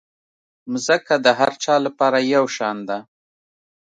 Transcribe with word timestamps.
مځکه 0.71 1.13
د 1.25 1.27
هر 1.39 1.51
چا 1.63 1.75
لپاره 1.85 2.17
یو 2.35 2.45
شان 2.55 2.77
ده. 2.89 2.97